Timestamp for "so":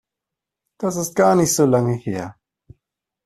1.55-1.67